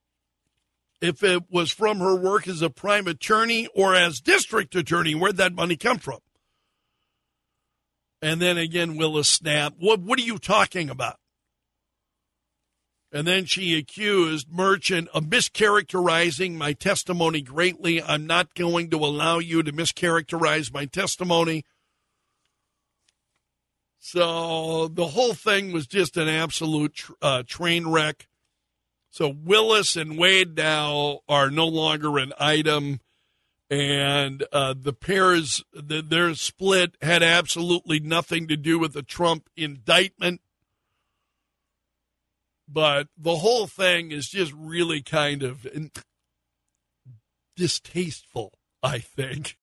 if 1.04 1.22
it 1.22 1.44
was 1.52 1.70
from 1.70 2.00
her 2.00 2.16
work 2.16 2.48
as 2.48 2.62
a 2.62 2.70
prime 2.70 3.08
attorney 3.08 3.68
or 3.76 3.94
as 3.94 4.22
district 4.22 4.74
attorney, 4.74 5.14
where'd 5.14 5.36
that 5.36 5.54
money 5.54 5.76
come 5.76 5.98
from? 5.98 6.20
And 8.22 8.42
then 8.42 8.58
again, 8.58 8.96
Willis 8.96 9.28
snapped, 9.28 9.76
what, 9.80 10.00
what 10.00 10.18
are 10.18 10.24
you 10.24 10.38
talking 10.38 10.90
about? 10.90 11.18
And 13.12 13.28
then 13.28 13.44
she 13.44 13.78
accused 13.78 14.48
Merchant 14.50 15.10
of 15.14 15.26
mischaracterizing 15.26 16.56
my 16.56 16.72
testimony 16.72 17.42
greatly. 17.42 18.02
I'm 18.02 18.26
not 18.26 18.56
going 18.56 18.90
to 18.92 18.98
allow 18.98 19.40
you 19.40 19.62
to 19.62 19.74
mischaracterize 19.74 20.74
my 20.74 20.86
testimony. 20.86 21.66
So 24.00 24.88
the 24.88 25.08
whole 25.08 25.34
thing 25.34 25.74
was 25.74 25.86
just 25.86 26.16
an 26.16 26.30
absolute 26.30 27.04
uh, 27.22 27.44
train 27.46 27.90
wreck. 27.90 28.30
So 29.14 29.30
Willis 29.30 29.96
and 29.96 30.18
Wade 30.18 30.58
now 30.58 31.20
are 31.30 31.52
no 31.52 31.68
longer 31.68 32.18
an 32.18 32.34
item, 32.40 33.00
and 33.70 34.44
uh, 34.52 34.74
the 34.76 34.92
pairs, 34.92 35.64
the, 35.72 36.02
their 36.02 36.34
split 36.34 36.96
had 37.00 37.22
absolutely 37.22 38.00
nothing 38.00 38.48
to 38.48 38.58
do 38.58 38.80
with 38.80 38.94
the 38.94 39.04
Trump 39.04 39.50
indictment. 39.56 40.42
But 42.68 43.08
the 43.16 43.36
whole 43.36 43.68
thing 43.68 44.12
is 44.12 44.30
just 44.30 44.52
really 44.52 45.04
kind 45.04 45.44
of 45.44 45.68
distasteful, 47.56 48.54
I 48.82 48.98
think. 48.98 49.52